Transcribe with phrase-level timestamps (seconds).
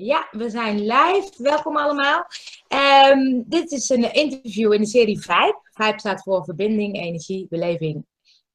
[0.00, 1.30] Ja, we zijn live.
[1.36, 2.26] Welkom allemaal.
[2.68, 5.60] Ehm, dit is een interview in de serie Vibe.
[5.72, 8.04] Vibe staat voor verbinding, energie, beleving.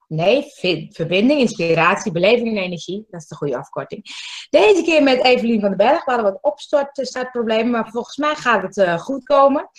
[0.08, 0.46] Nee,
[0.90, 3.06] verbinding, inspiratie, beleving en energie.
[3.10, 4.04] Dat is de goede afkorting.
[4.50, 6.06] Deze keer met Evelien van den Berg.
[6.06, 9.70] We hadden wat opstartproblemen, maar volgens mij gaat het uh, goed komen.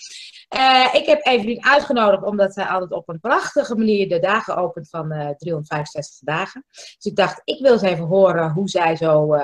[0.56, 4.88] Uh, ik heb Evelien uitgenodigd omdat zij altijd op een prachtige manier de dagen opent
[4.88, 6.64] van uh, eh, 365 dagen.
[6.70, 9.38] Dus ik dacht, ik wil eens even horen hoe zij zo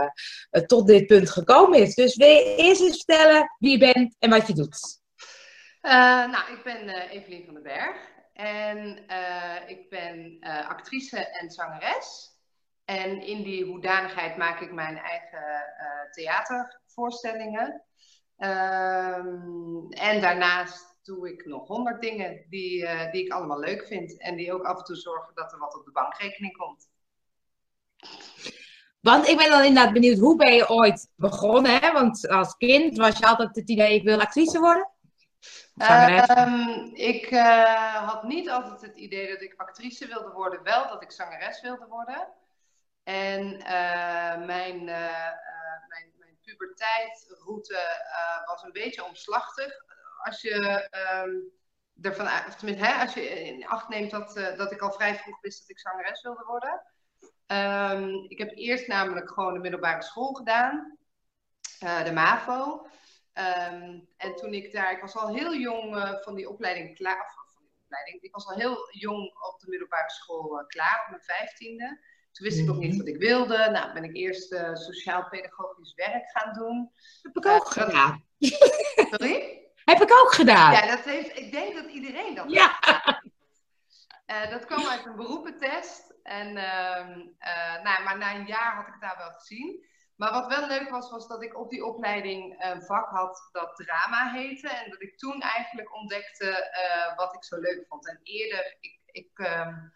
[0.66, 1.94] tot dit punt gekomen is.
[1.94, 4.98] Dus wil eerst eens vertellen wie je bent en wat je doet?
[6.30, 7.96] nou, ik ben Evelien van den Berg
[8.40, 9.04] en
[9.66, 12.28] ik ben actrice en zangeres.
[12.84, 15.64] En in die hoedanigheid maak ik mijn eigen
[16.10, 17.82] theatervoorstellingen.
[18.38, 24.20] Um, en daarnaast doe ik nog honderd dingen die, die ik allemaal leuk vind.
[24.20, 26.88] En die ook af en toe zorgen dat er wat op de bankrekening komt.
[29.00, 31.80] Want ik ben dan inderdaad benieuwd, hoe ben je ooit begonnen?
[31.80, 31.92] Hè?
[31.92, 34.88] Want als kind was je altijd het idee, ik wil actrice worden?
[36.36, 41.02] Um, ik uh, had niet altijd het idee dat ik actrice wilde worden, wel dat
[41.02, 42.28] ik zangeres wilde worden.
[43.02, 47.78] En uh, mijn, mijn, mijn puberteitroute
[48.46, 49.84] was een beetje omslachtig
[50.22, 50.88] als je
[51.24, 51.58] um,
[52.02, 55.14] ervan of tenminste, hè, als je in acht neemt dat, uh, dat ik al vrij
[55.14, 56.82] vroeg wist dat ik zangeres wilde worden.
[57.46, 60.98] Um, ik heb eerst namelijk gewoon de middelbare school gedaan,
[61.84, 62.86] uh, de MAVO.
[63.34, 67.20] Um, en toen ik daar, ik was al heel jong uh, van die opleiding klaar,
[67.20, 71.10] of van die opleiding, ik was al heel jong op de middelbare school klaar, op
[71.10, 72.00] mijn vijftiende.
[72.32, 72.98] Toen wist ik nog niet mhm.
[72.98, 73.70] wat ik wilde.
[73.70, 76.90] Nou, ben ik eerst sociaal-pedagogisch werk gaan doen.
[77.22, 78.24] Heb ik ook gedaan.
[79.10, 79.60] Sorry?
[79.84, 80.72] Heb ik ook gedaan.
[80.72, 82.78] Ja, dat heeft, ik denk dat iedereen dat ja.
[84.30, 86.14] Uh, dat kwam uit een beroepentest.
[86.22, 87.06] En, uh,
[87.82, 89.84] nou, maar na een jaar had ik het daar wel gezien.
[90.20, 93.76] Maar wat wel leuk was, was dat ik op die opleiding een vak had dat
[93.76, 94.68] drama heette.
[94.68, 98.08] En dat ik toen eigenlijk ontdekte uh, wat ik zo leuk vond.
[98.08, 99.92] En eerder, ik, ik um,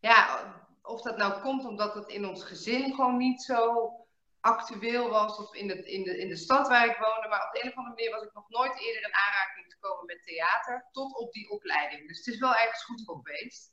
[0.00, 0.44] ja,
[0.82, 3.90] of dat nou komt omdat het in ons gezin gewoon niet zo
[4.40, 7.28] actueel was of in, het, in, de, in de stad waar ik woonde.
[7.28, 10.06] Maar op de een of andere manier was ik nog nooit eerder in aanraking gekomen
[10.06, 12.08] met theater, tot op die opleiding.
[12.08, 13.72] Dus het is wel ergens goed voor geweest.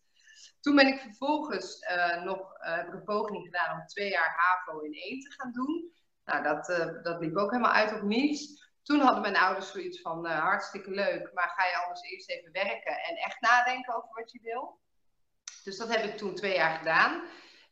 [0.68, 2.40] Toen ben ik vervolgens uh, nog
[2.88, 5.92] ik een poging gedaan om twee jaar HAVO in één te gaan doen.
[6.26, 8.70] Nou, dat, uh, dat liep ook helemaal uit op niets.
[8.84, 12.98] Toen hadden mijn ouders zoiets van hartstikke leuk, maar ga je anders eerst even werken
[12.98, 14.80] en echt nadenken over wat je wil.
[15.64, 17.24] Dus dat heb ik toen twee jaar gedaan.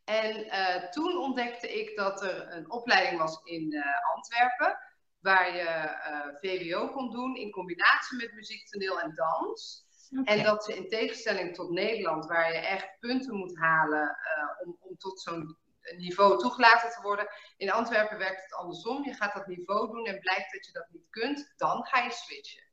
[0.06, 0.50] En
[0.92, 3.84] toen ontdekte ik dat er een opleiding was in
[4.16, 4.78] Antwerpen,
[5.20, 9.85] waar je uh, VWO kon doen in combinatie met muziek, toneel en dans.
[10.20, 10.38] Okay.
[10.38, 14.18] En dat ze in tegenstelling tot Nederland, waar je echt punten moet halen
[14.64, 15.58] om, om tot zo'n
[15.98, 17.28] niveau toegelaten te worden,
[17.58, 19.04] in Antwerpen werkt het andersom.
[19.04, 22.12] Je gaat dat niveau doen en blijkt dat je dat niet kunt, dan ga je
[22.12, 22.64] switchen.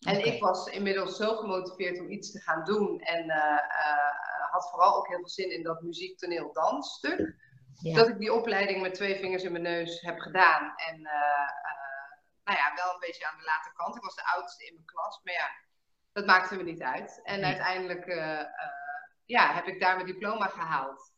[0.00, 0.32] En okay.
[0.32, 3.30] ik was inmiddels zo gemotiveerd om iets te gaan doen en
[4.50, 7.36] had vooral ook heel veel zin in dat muziek, toneel, dans stuk.
[7.80, 7.94] Ja.
[7.94, 10.74] Dat ik die opleiding met twee vingers in mijn neus heb gedaan.
[10.76, 11.00] En
[12.44, 13.96] nou ja, wel een beetje aan de late kant.
[13.96, 15.50] Ik was de oudste in mijn klas, maar ja,
[16.14, 17.20] dat maakte me niet uit.
[17.22, 17.50] En nee.
[17.50, 18.40] uiteindelijk uh,
[19.24, 21.12] ja, heb ik daar mijn diploma gehaald.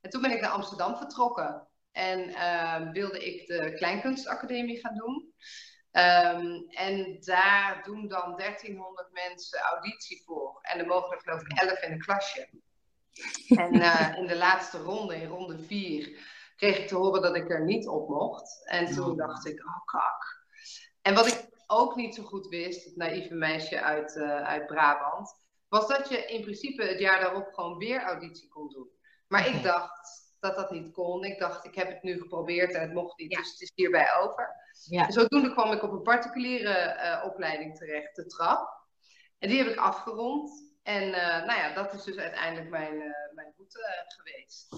[0.00, 1.68] En toen ben ik naar Amsterdam vertrokken.
[1.92, 5.32] En ehm, wilde ik de Kleinkunstacademie gaan doen.
[5.92, 10.58] Um, en daar doen dan 1300 mensen auditie voor.
[10.62, 12.48] En er mogen er geloof ik 11 in een klasje.
[13.64, 16.18] En uh, in de laatste ronde, in ronde 4,
[16.56, 18.62] kreeg ik te horen dat ik er niet op mocht.
[18.64, 19.16] En toen oh.
[19.16, 20.46] dacht ik, oh kak.
[21.02, 25.34] En wat ik ook niet zo goed wist, het naïeve meisje uit, uh, uit Brabant,
[25.68, 28.90] was dat je in principe het jaar daarop gewoon weer auditie kon doen.
[29.28, 29.54] Maar okay.
[29.54, 31.24] ik dacht dat dat niet kon.
[31.24, 33.38] Ik dacht, ik heb het nu geprobeerd en het mocht niet, ja.
[33.38, 34.56] dus het is hierbij over.
[34.88, 35.06] Ja.
[35.06, 38.82] En zodoende kwam ik op een particuliere uh, opleiding terecht, de trap.
[39.38, 40.72] En die heb ik afgerond.
[40.82, 42.98] En uh, nou ja, dat is dus uiteindelijk mijn,
[43.34, 44.68] mijn route geweest.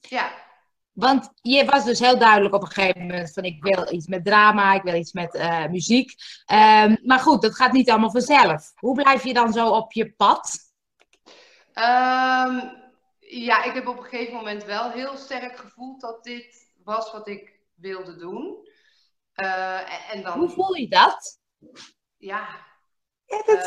[0.00, 0.52] Ja.
[0.94, 4.24] Want je was dus heel duidelijk op een gegeven moment van ik wil iets met
[4.24, 5.32] drama, ik wil iets met
[5.70, 6.12] muziek.
[6.52, 8.72] Um, maar goed, dat gaat niet allemaal vanzelf.
[8.74, 10.72] Hoe blijf je dan zo op je pad?
[11.74, 12.82] Um,
[13.18, 17.28] ja, ik heb op een gegeven moment wel heel sterk gevoeld dat dit was wat
[17.28, 18.68] ik wilde doen.
[20.12, 20.38] en dan...
[20.38, 21.40] Hoe voel je dat?
[22.16, 22.48] Ja.
[23.24, 23.66] ja dat...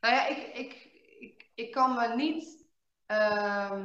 [0.00, 0.88] Nou ja, ik, ik,
[1.18, 2.66] ik, ik kan me niet.
[3.06, 3.84] Uh,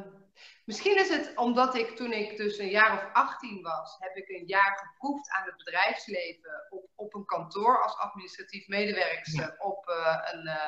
[0.65, 4.29] misschien is het omdat ik toen ik dus een jaar of 18 was, heb ik
[4.29, 9.55] een jaar geproefd aan het bedrijfsleven op, op een kantoor als administratief medewerker ja.
[9.57, 10.67] op uh, een, uh,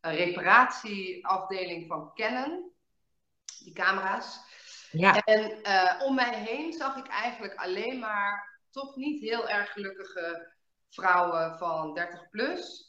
[0.00, 2.72] een, reparatieafdeling van Canon,
[3.58, 4.40] die camera's.
[4.90, 5.20] Ja.
[5.20, 10.54] En uh, om mij heen zag ik eigenlijk alleen maar toch niet heel erg gelukkige
[10.90, 12.85] vrouwen van 30 plus.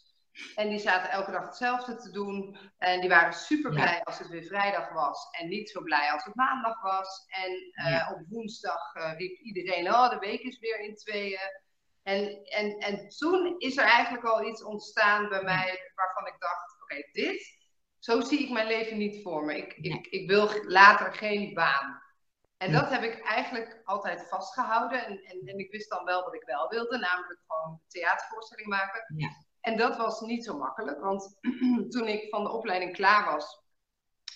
[0.56, 2.58] En die zaten elke dag hetzelfde te doen.
[2.78, 5.28] En die waren super blij als het weer vrijdag was.
[5.32, 7.26] En niet zo blij als het maandag was.
[7.28, 7.52] En
[7.92, 11.66] uh, op woensdag uh, riep iedereen: Oh, de week is weer in tweeën.
[12.04, 16.82] En, en, en toen is er eigenlijk al iets ontstaan bij mij waarvan ik dacht:
[16.82, 17.58] Oké, dit,
[18.00, 19.58] zo zie ik mijn leven niet voor me.
[19.58, 22.02] Ik, ik, ik wil later geen baan.
[22.58, 25.06] En dat heb ik eigenlijk altijd vastgehouden.
[25.06, 29.14] En, en, en, ik wist dan wel wat ik wel wilde, namelijk gewoon theatervoorstelling maken.
[29.18, 29.46] Ja.
[29.68, 31.38] En dat was niet zo makkelijk, want
[31.94, 33.66] toen ik van de opleiding klaar was,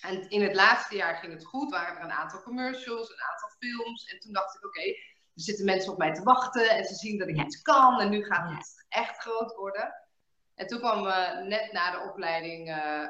[0.00, 3.48] en in het laatste jaar ging het goed, waren er een aantal commercials, een aantal
[3.58, 4.04] films.
[4.04, 4.96] En toen dacht ik, oké, er
[5.34, 8.24] zitten mensen op mij te wachten en ze zien dat ik iets kan en nu
[8.24, 9.94] gaat het echt groot worden.
[10.54, 13.06] En toen kwam uh, net na de opleiding, uh,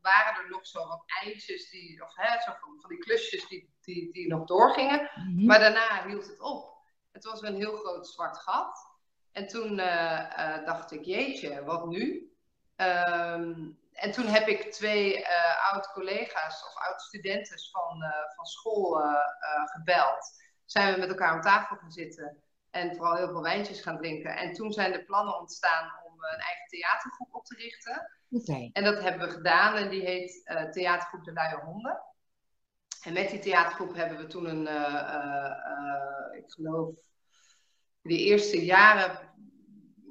[0.00, 3.74] waren er nog zo wat eindjes, die, of hè, zo van, van die klusjes die,
[3.80, 5.10] die, die nog doorgingen.
[5.14, 5.46] Mhm.
[5.46, 6.76] Maar daarna hield het op.
[7.12, 8.91] Het was een heel groot zwart gat.
[9.32, 12.32] En toen uh, dacht ik, jeetje, wat nu?
[12.76, 18.02] Ehm, en toen heb ik twee uh, oud-collega's of oud-studenten van,
[18.36, 19.02] van school
[19.64, 20.40] gebeld.
[20.64, 24.36] Zijn we met elkaar om tafel gaan zitten en vooral heel veel wijntjes gaan drinken.
[24.36, 28.10] En toen zijn de plannen ontstaan om een eigen theatergroep op te richten.
[28.30, 28.70] Okay.
[28.72, 32.02] En dat hebben we gedaan en die heet Theatergroep De Luie Honden.
[33.02, 34.66] En met die theatergroep hebben we toen een,
[36.36, 36.94] ik geloof,
[38.02, 39.30] de eerste jaren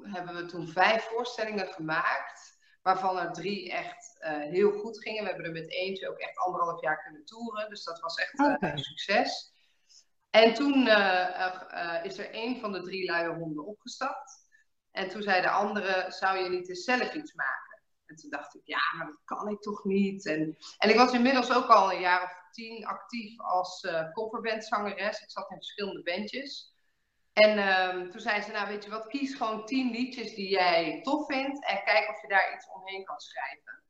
[0.02, 5.22] hebben we toen vijf voorstellingen gemaakt, waarvan er drie echt uh, heel goed gingen.
[5.22, 8.38] We hebben er met eentje ook echt anderhalf jaar kunnen toeren, dus dat was echt
[8.38, 9.52] uh, een succes.
[10.30, 14.40] En toen uh, is er één van de drie luie honden opgestapt.
[14.90, 17.82] En toen zei de andere, zou je niet eens zelf iets maken?
[18.06, 20.26] En toen dacht ik, ja, maar dat kan ik toch niet.
[20.26, 25.20] En, en ik was inmiddels ook al een jaar of tien actief als coverbandzangeres.
[25.20, 26.74] Ik zat in verschillende bandjes.
[27.32, 31.00] En um, toen zei ze, nou weet je wat, kies gewoon tien liedjes die jij
[31.02, 33.82] tof vindt en kijk of je daar iets omheen kan schrijven.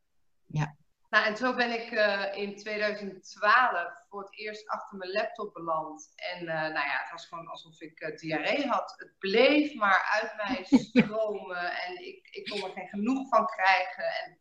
[0.46, 0.76] Ja.
[1.10, 6.12] Nou, en zo ben ik uh, in 2012 voor het eerst achter mijn laptop beland.
[6.14, 8.94] En uh, nou ja, het was gewoon alsof ik uh, diarree had.
[8.96, 14.04] Het bleef maar uit mij stromen en ik, ik kon er geen genoeg van krijgen.
[14.04, 14.32] En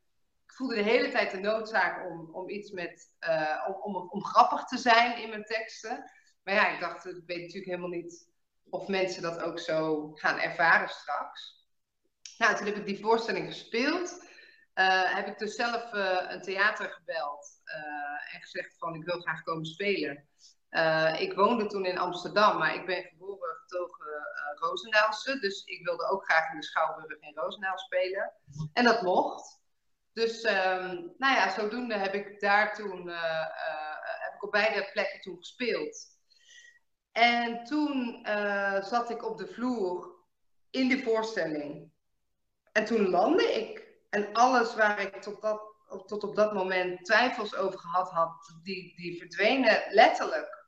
[0.45, 3.12] ik voelde de hele tijd de noodzaak om, om iets met,
[3.68, 6.12] om, om, om grappig te zijn in mijn teksten.
[6.44, 8.31] Maar ja, ik dacht, ik weet natuurlijk helemaal niet
[8.71, 11.65] of mensen dat ook zo gaan ervaren straks.
[12.38, 14.29] Nou, toen heb ik die voorstelling gespeeld.
[14.75, 19.19] Uh, heb ik dus zelf uh, een theater gebeld uh, en gezegd van ik wil
[19.19, 20.27] graag komen spelen.
[21.19, 24.07] ik woonde toen in Amsterdam, maar ik ben geboren getogen
[24.56, 25.39] Roosendaalse.
[25.39, 28.33] Dus ik wilde ook graag in de Schouwburg in Roosendaal spelen.
[28.73, 29.59] En dat mocht.
[30.13, 33.07] Dus um, nou ja, zodoende heb ik daar toen,
[34.21, 36.10] heb ik op beide plekken toen gespeeld.
[37.11, 40.15] En toen uh, zat ik op de vloer
[40.69, 41.91] in de voorstelling.
[42.71, 43.89] En toen landde ik.
[44.09, 45.61] En alles waar ik tot, dat,
[46.05, 50.67] tot op dat moment twijfels over gehad had, die, die verdwenen letterlijk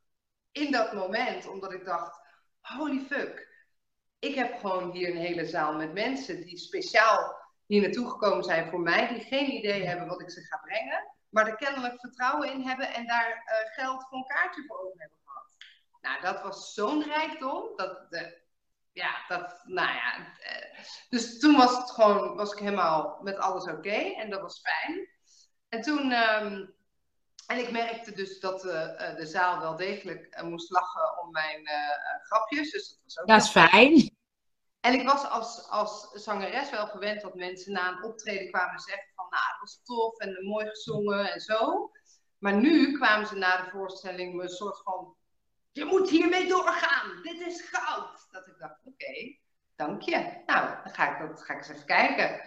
[0.52, 1.48] in dat moment.
[1.48, 2.20] Omdat ik dacht,
[2.60, 3.52] holy fuck.
[4.20, 8.70] Ik heb gewoon hier een hele zaal met mensen die speciaal hier naartoe gekomen zijn
[8.70, 9.08] voor mij.
[9.08, 11.12] Die geen idee hebben wat ik ze ga brengen.
[11.30, 15.00] Maar er kennelijk vertrouwen in hebben en daar uh, geld voor een kaartje voor over
[15.00, 15.18] hebben
[16.04, 17.76] nou, dat was zo'n rijkdom.
[17.76, 18.42] Dat, de,
[18.92, 20.38] ja, dat, nou ja.
[20.40, 23.90] Eh, dus toen was het gewoon, was ik helemaal met alles oké.
[23.90, 25.10] en dat was fijn.
[25.70, 26.76] En toen, um,
[27.48, 28.72] en ik merkte dus dat uh,
[29.16, 31.68] de zaal wel degelijk moest lachen om mijn
[32.24, 32.72] grapjes.
[32.72, 33.28] Dus dat was ook.
[33.28, 34.12] Dat is fijn.
[34.80, 39.08] En ik was als, als zangeres wel gewend dat mensen na een optreden kwamen zeggen
[39.16, 41.92] van, nou, dat was tof en mooi gezongen en zo.
[42.38, 45.16] Maar nu kwamen ze na de voorstelling me een soort van
[45.74, 47.22] je moet hiermee doorgaan.
[47.22, 48.28] Dit is goud.
[48.32, 49.38] Dat ik dacht, oké,
[49.76, 50.42] dank je.
[50.46, 52.42] Nou, dan ga ik, dat, ga ik eens even kijken.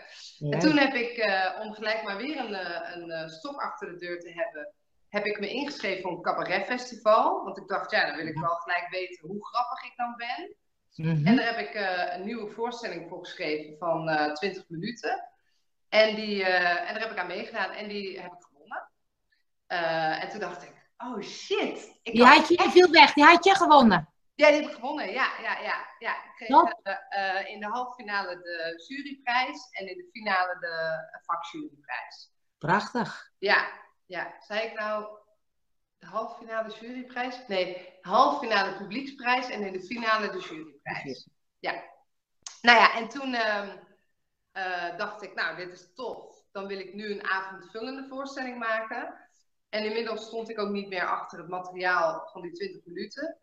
[0.50, 3.88] En toen heb ik, uh, om gelijk maar weer een, eh, een, eh, stok achter
[3.88, 4.74] de deur te hebben,
[5.08, 7.44] heb ik me ingeschreven voor een cabaretfestival.
[7.44, 10.56] Want ik dacht, ja, dan wil ik wel gelijk weten hoe grappig ik dan ben.
[10.94, 11.26] Mhm.
[11.26, 11.74] En daar heb ik
[12.14, 15.28] een nieuwe voorstelling voor geschreven van uh, 20 minuten.
[15.88, 18.90] En, die, en daar heb ik aan meegedaan en die heb ik gewonnen.
[20.20, 21.98] en toen dacht ik, Oh shit.
[22.02, 24.12] Ik die had je, viel weg, die had je gewonnen.
[24.34, 25.32] Ja, die heb ik gewonnen, ja.
[25.42, 26.14] ja, ja, ja.
[26.14, 32.32] Ik kreeg uh, in de halve finale de juryprijs en in de finale de vakjuryprijs.
[32.58, 33.30] Prachtig.
[33.38, 33.68] Ja,
[34.06, 34.36] ja.
[34.40, 35.18] Zei ik nou
[35.98, 37.46] de halve finale juryprijs?
[37.46, 41.28] Nee, de halve finale publieksprijs en in de finale de juryprijs.
[41.58, 41.72] Ja.
[42.60, 43.72] Nou ja, en toen uh,
[44.52, 46.44] uh, dacht ik, nou, dit is tof.
[46.52, 49.25] Dan wil ik nu een avondvullende voorstelling maken.
[49.68, 53.36] En inmiddels stond ik ook niet meer achter het materiaal van die 20 minuten.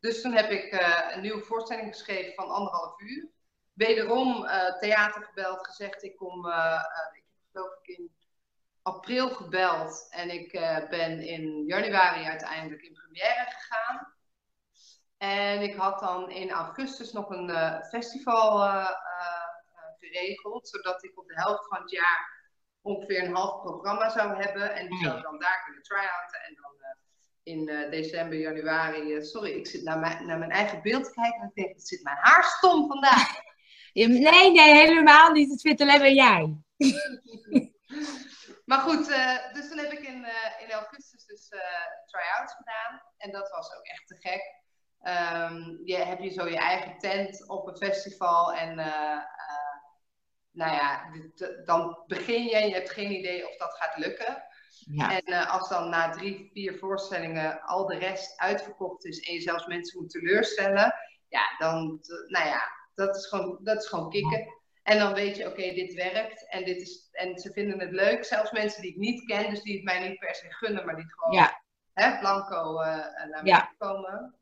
[0.00, 0.72] Dus toen heb ik
[1.14, 3.28] een nieuwe voorstelling geschreven van anderhalf uur.
[3.72, 4.46] Wederom
[4.80, 6.52] theater gebeld, gezegd ik kom, ik
[7.24, 8.12] heb geloof ik in
[8.82, 10.52] april gebeld en ik
[10.90, 14.14] ben in januari uiteindelijk in première gegaan.
[15.20, 21.18] En ik had dan in augustus nog een uh, festival uh, uh, geregeld, zodat ik
[21.18, 22.39] op de helft van het jaar
[22.82, 24.74] ongeveer een half programma zou hebben.
[24.74, 26.40] En die zou dan daar kunnen try-outen.
[26.46, 26.70] En dan
[27.42, 29.24] in december, januari.
[29.24, 31.88] sorry, ik zit naar mijn, naar mijn eigen beeld te kijken en ik denk, het
[31.88, 33.32] zit mijn haar stom vandaag.
[33.92, 35.50] nee, nee, helemaal niet.
[35.50, 36.56] Het vindt alleen maar jij.
[38.70, 39.06] maar goed,
[39.52, 40.26] dus toen heb ik in,
[40.58, 41.48] in augustus dus
[42.06, 43.02] try-outs gedaan.
[43.16, 44.58] En dat was ook echt te gek.
[45.02, 48.78] Um, je, heb je zo je eigen tent op een festival en
[50.50, 51.10] nou ja,
[51.64, 54.44] dan begin je en je hebt geen idee of dat gaat lukken.
[54.92, 55.16] Ja.
[55.16, 59.40] En uh, als dan na drie, vier voorstellingen al de rest uitverkocht is en je
[59.40, 60.94] zelfs mensen moet teleurstellen,
[61.28, 62.62] ja, dan, nou ja,
[62.94, 64.58] dat is gewoon, dat is gewoon kicken.
[64.82, 68.24] En dan weet je, oké, dit werkt en, dit is, en ze vinden het leuk.
[68.24, 70.96] Zelfs mensen die ik niet ken, dus die het mij niet per se gunnen, maar
[70.96, 71.62] die gewoon ja.
[71.92, 72.74] hè, blanco
[73.30, 73.74] naar me ja.
[73.78, 74.34] komen.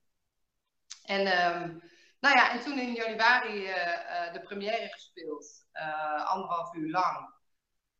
[1.04, 1.82] En, um,
[2.20, 7.36] nou ja, en toen in januari uh, uh, de première gespeeld, uh, anderhalf uur lang.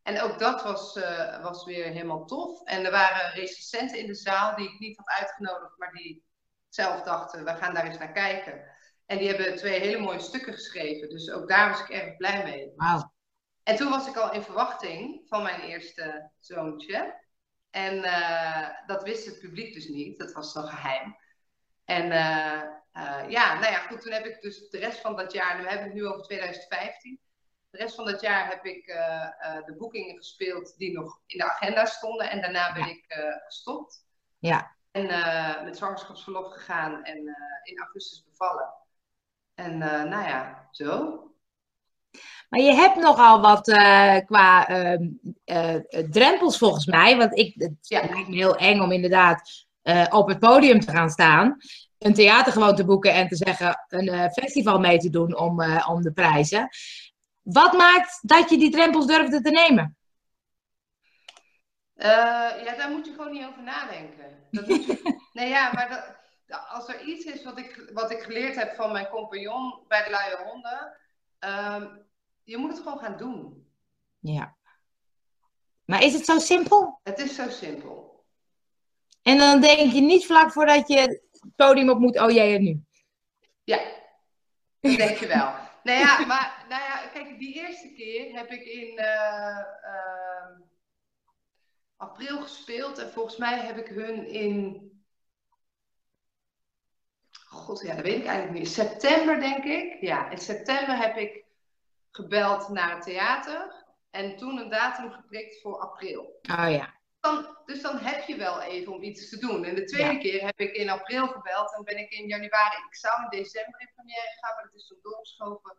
[0.02, 0.94] En ook dat was,
[1.42, 2.64] was weer helemaal tof.
[2.64, 6.25] En er waren recensenten in de zaal die ik niet had uitgenodigd, maar die
[6.68, 8.64] zelf dachten, we gaan daar eens naar kijken.
[9.06, 11.08] En die hebben twee hele mooie stukken geschreven.
[11.08, 12.72] Dus ook daar was ik erg blij mee.
[12.76, 13.02] Wow.
[13.62, 17.26] En toen was ik al in verwachting van mijn eerste zoontje.
[17.70, 18.02] En
[18.87, 20.18] dat wist het publiek dus niet.
[20.18, 21.16] Dat was nog geheim.
[21.88, 25.62] En uh, ja, nou ja, goed, toen heb ik dus de rest van dat jaar,
[25.62, 27.21] we hebben het nu over 2015.
[27.71, 31.50] De rest van dat jaar heb ik uh, de boekingen gespeeld die nog in de
[31.50, 32.30] agenda stonden.
[32.30, 33.04] En daarna ben ik
[33.47, 34.04] gestopt.
[34.38, 34.76] Ja.
[34.90, 35.07] En
[35.64, 37.16] met zwangerschapsverlof gegaan en
[37.62, 38.75] in augustus bevallen.
[39.54, 41.23] En nou ja, zo.
[42.49, 43.62] Maar je hebt nogal wat
[44.26, 45.09] qua ehm,
[46.11, 47.16] drempels volgens mij.
[47.16, 48.00] Want ik, het ja.
[48.00, 49.67] lijkt me heel eng om inderdaad
[50.11, 51.57] op het podium te gaan staan
[51.99, 55.61] een theater gewoon te boeken en te zeggen een uh, festival mee te doen om,
[55.61, 56.68] uh, om de prijzen.
[57.42, 59.97] Wat maakt dat je die drempels durfde te nemen?
[61.95, 64.47] Ja, daar moet je gewoon niet over nadenken.
[64.50, 65.00] Dat je...
[65.33, 65.88] nee, ja, maar
[66.47, 70.04] dat, als er iets is wat ik, wat ik geleerd heb van mijn compagnon bij
[70.04, 70.97] de luie honden,
[71.38, 72.07] um,
[72.45, 73.66] je moet het gewoon gaan doen.
[74.18, 74.57] Ja.
[75.85, 77.00] Maar is het zo simpel?
[77.02, 78.17] Het is zo simpel.
[79.28, 81.23] En dan denk je niet vlak voordat je
[81.56, 82.82] podium op moet, oh jij er nu.
[83.64, 83.80] Ja,
[84.80, 85.52] dat denk je wel.
[85.82, 90.58] nou ja, maar nou ja, kijk, die eerste keer heb ik in uh, uh,
[91.97, 94.87] april gespeeld en volgens mij heb ik hun in.
[97.49, 98.68] God, ja, dat weet ik eigenlijk niet.
[98.68, 100.00] September, denk ik.
[100.00, 101.44] Ja, in september heb ik
[102.11, 106.40] gebeld naar het theater en toen een datum geprikt voor april.
[106.50, 106.98] Oh ja
[107.64, 109.64] dus dan heb je wel even om iets te doen.
[109.64, 112.76] En de tweede keer heb ik in april gebeld en ben ik in januari.
[112.88, 115.76] Ik zou in december in première gaan, maar dat is toen doorgeschoven.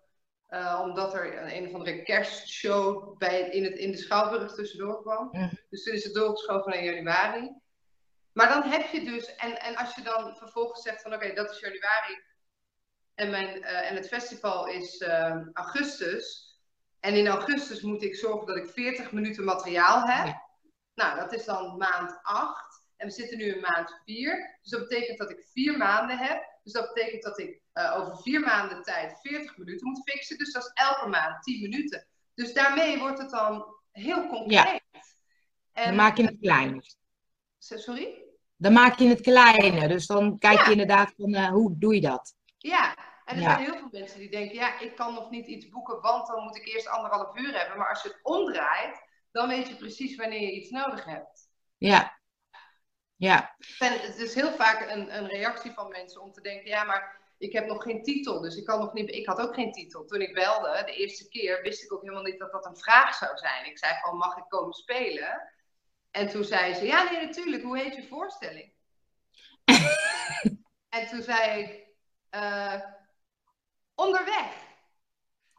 [0.50, 5.01] Uh, omdat er een, een of andere kerstshow bij, in, het, in de Schouwburg tussendoor
[5.01, 5.31] kwam.
[5.69, 7.55] Dus toen is het doorgeschoven naar januari.
[8.34, 11.51] Maar dan heb je dus, en, en als je dan vervolgens zegt van oké, dat
[11.51, 12.22] is januari.
[13.15, 16.53] En, mijn, uh, en het festival is uh, augustus.
[17.00, 20.49] En in augustus moet ik zorgen dat ik 40 minuten materiaal heb.
[21.00, 22.84] Nou, dat is dan maand 8.
[22.98, 24.58] En we zitten nu in maand 4.
[24.62, 26.60] Dus dat betekent dat ik vier maanden heb.
[26.63, 30.38] Dus dat betekent dat ik uh, over vier maanden tijd 40 minuten moet fixen.
[30.38, 32.08] Dus dat is elke maand 10 minuten.
[32.34, 34.51] Dus daarmee wordt het dan heel concreet.
[34.51, 34.79] Ja.
[35.74, 36.94] En, dan maak je het kleiner.
[37.58, 38.24] Sorry?
[38.56, 39.88] Dan maak je het kleiner.
[39.88, 42.36] Dus dan kijk je inderdaad van uh, hoe doe je dat?
[42.58, 45.70] Ja, en er zijn heel veel mensen die denken, ja, ik kan nog niet iets
[45.70, 47.77] boeken, want dan moet ik eerst anderhalf uur hebben.
[47.77, 49.08] Maar als je het omdraait,
[49.39, 51.50] dan weet je precies wanneer je iets nodig hebt.
[51.77, 52.19] Ja.
[53.15, 53.55] Ja.
[53.79, 57.19] En het is heel vaak een, een reactie van mensen om te denken, ja, maar
[57.38, 59.10] ik heb nog geen titel, dus ik kan nog niet.
[59.10, 60.05] Ik had ook geen titel.
[60.05, 63.15] Toen ik belde, de eerste keer, wist ik ook helemaal niet dat dat een vraag
[63.15, 63.65] zou zijn.
[63.65, 65.51] Ik zei gewoon, mag ik komen spelen?
[66.12, 67.63] En toen zei ze, ja, nee, natuurlijk.
[67.63, 68.74] Hoe heet je voorstelling?
[70.98, 71.88] en toen zei ik,
[72.36, 72.81] uh,
[73.96, 74.67] onderweg.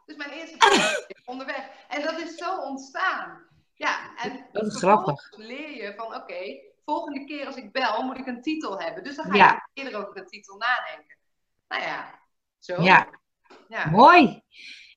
[0.05, 1.69] Dus mijn eerste vraag is onderweg.
[1.87, 3.10] En dat is zo ontstaan.
[3.81, 5.31] Ja, en dat is grappig.
[5.37, 9.03] leer je van oké, volgende keer als ik bel moet ik een titel hebben.
[9.03, 11.17] Dus dan ga je eerder over de titel nadenken.
[11.67, 12.19] Nou ja,
[12.59, 12.81] zo.
[12.81, 13.07] Ja,
[13.67, 13.89] ja.
[13.89, 14.41] mooi.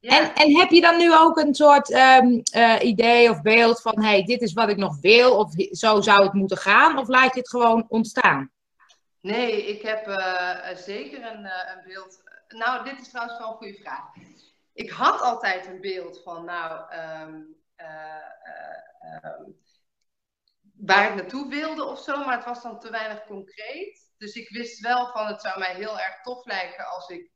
[0.01, 4.03] En, en heb je dan nu ook een soort um, uh, idee of beeld van,
[4.03, 7.35] hey, dit is wat ik nog wil, of zo zou het moeten gaan, of laat
[7.35, 8.51] je het gewoon ontstaan?
[9.21, 12.23] Nee, ik heb uh, zeker een, uh, een, beeld.
[12.49, 14.05] Nou, dit is trouwens wel een goede vraag.
[14.73, 16.81] Ik had altijd een beeld van, nou,
[17.23, 19.45] um, uh,
[20.75, 24.13] waar ik naartoe wilde of zo, maar het was dan te weinig concreet.
[24.19, 27.31] Dus ik wist wel van, het zou mij heel erg tof lijken als ik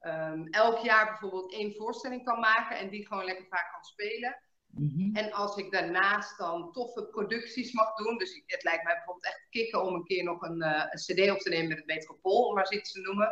[0.00, 4.42] um, elk jaar bijvoorbeeld één voorstelling kan maken en die gewoon lekker vaak kan spelen.
[4.66, 5.16] Mhm.
[5.16, 9.46] En als ik daarnaast dan toffe producties mag doen, dus het lijkt mij bijvoorbeeld echt
[9.50, 12.46] kicken om een keer nog een, uh, een CD op te nemen met het Metropool,
[12.46, 13.28] om maar zoiets te noemen.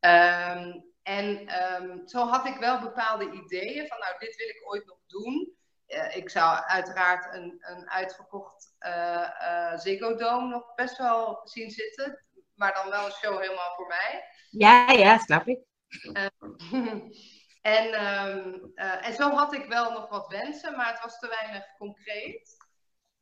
[0.00, 4.86] Um, en um, zo had ik wel bepaalde ideeën van, nou, dit wil ik ooit
[4.86, 5.56] nog doen.
[5.88, 11.70] Uh, ik zou uiteraard een, een uitverkocht uh, uh, Ziggo Dome nog best wel zien
[11.70, 12.24] zitten,
[12.54, 14.24] maar dan wel een show helemaal voor mij.
[14.50, 15.58] Ja, ja, snap ik.
[17.64, 21.28] En, um, uh, en zo had ik wel nog wat wensen, maar het was te
[21.28, 22.56] weinig concreet.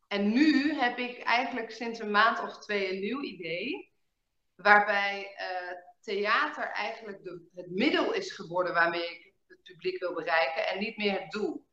[0.09, 3.93] En nu heb ik eigenlijk sinds een maand of twee een nieuw idee.
[4.55, 10.67] Waarbij uh, theater eigenlijk de, het middel is geworden waarmee ik het publiek wil bereiken
[10.67, 11.67] en niet meer het doel.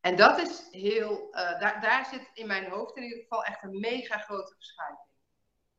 [0.00, 3.62] En dat is heel, uh, daar, daar zit in mijn hoofd in ieder geval echt
[3.62, 5.06] een mega grote verschuiving.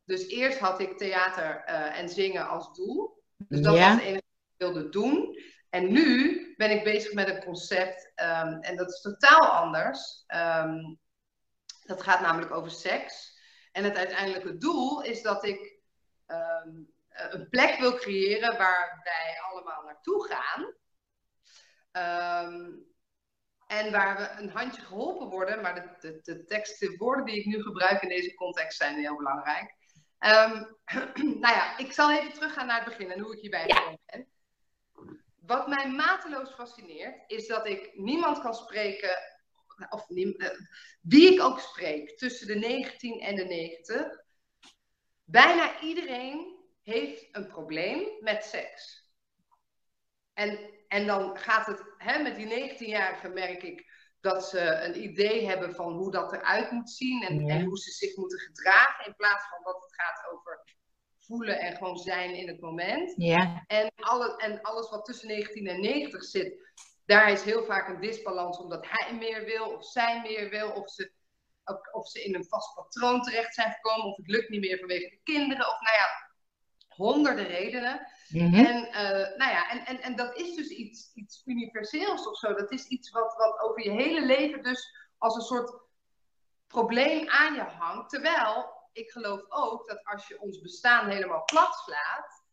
[0.04, 3.22] Dus eerst had ik theater en zingen als doel.
[3.36, 3.80] Dus dat ja.
[3.80, 5.38] was het enige wat ik wilde doen.
[5.70, 10.24] En nu ben ik bezig met een concept um, en dat is totaal anders.
[10.34, 10.98] Um,
[11.86, 13.38] dat gaat namelijk over seks.
[13.72, 15.78] En het uiteindelijke doel is dat ik
[16.26, 20.74] um, een plek wil creëren waar wij allemaal naartoe gaan.
[23.70, 27.62] En waar we een handje geholpen worden, maar de, de, de woorden die ik nu
[27.62, 29.74] gebruik in deze context zijn heel belangrijk.
[31.42, 34.28] nou ja, ik zal even teruggaan naar het begin en hoe ik hierbij gekomen ben.
[35.40, 39.18] Wat mij mateloos fascineert, is dat ik niemand kan spreken,
[39.88, 40.50] of eh,
[41.00, 44.06] wie ik ook spreek, tussen de 19 en de 90.
[45.24, 49.10] Bijna iedereen heeft een probleem met seks.
[50.32, 55.46] En, en dan gaat het, hè, met die 19-jarigen merk ik dat ze een idee
[55.46, 59.14] hebben van hoe dat eruit moet zien en, en hoe ze zich moeten gedragen, in
[59.16, 60.64] plaats van dat het gaat over
[61.18, 63.14] voelen en gewoon zijn in het moment.
[63.16, 63.64] Ja.
[63.66, 66.72] En, alle, en alles wat tussen 19 en 90 zit,
[67.04, 70.70] daar is heel vaak een disbalans omdat hij meer wil of zij meer wil.
[70.70, 71.12] Of ze,
[71.92, 75.10] of ze in een vast patroon terecht zijn gekomen of het lukt niet meer vanwege
[75.10, 75.66] de kinderen.
[75.66, 76.30] Of nou ja,
[76.88, 78.06] honderden redenen.
[78.30, 78.64] Mm -hmm.
[78.64, 82.54] En, uh, nou ja, en, en, en dat is dus iets, iets universeels of zo.
[82.54, 85.80] Dat is iets wat, wat over je hele leven dus als een soort
[86.66, 88.10] probleem aan je hangt.
[88.10, 92.44] Terwijl ik geloof ook dat als je ons bestaan helemaal plat slaat,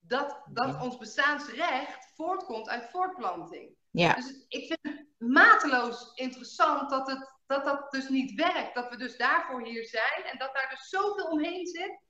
[0.00, 3.76] dat, dat ons bestaansrecht voortkomt uit voortplanting.
[3.90, 4.14] Ja.
[4.14, 8.74] Dus ik vind het mateloos interessant dat, het, dat dat dus niet werkt.
[8.74, 12.00] Dat we dus daarvoor hier zijn en dat daar dus zoveel omheen zit,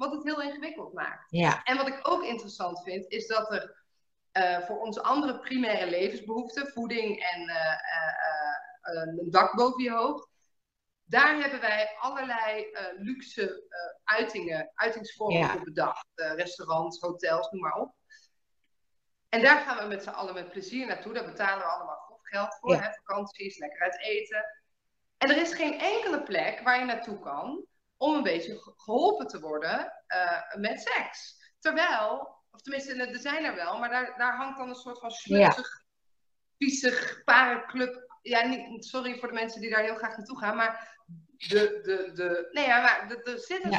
[0.00, 1.30] wat het heel ingewikkeld maakt.
[1.30, 1.62] Ja.
[1.62, 3.84] En wat ik ook interessant vind, is dat er
[4.32, 10.28] uh, voor onze andere primaire levensbehoeften, voeding en uh, uh, een dak boven je hoofd,
[11.04, 12.66] daar hebben wij allerlei
[12.98, 13.68] luxe
[14.04, 15.52] uitingen, uitingsvormen ja.
[15.52, 16.06] voor bedacht.
[16.14, 17.94] Restaurants, hotels, noem maar op.
[19.28, 21.12] En daar gaan we met z'n allen met plezier naartoe.
[21.12, 22.72] Daar betalen we allemaal goed geld voor.
[22.72, 22.80] Ja.
[22.80, 22.92] Hè?
[22.92, 24.44] Vakanties, lekker uit eten.
[25.18, 27.68] En er is geen enkele plek waar je naartoe kan
[28.00, 29.92] om een beetje geholpen te worden
[30.58, 31.38] met seks.
[31.58, 35.10] Terwijl, of tenminste, er zijn er wel, maar daar, daar hangt dan een soort van
[35.10, 35.84] schmutzig, ja.
[36.58, 40.98] viezig parenclub ja, niet, sorry voor de mensen die daar heel graag naartoe gaan, maar
[41.36, 43.78] de, de, de, nee, ja, maar er zit een ja.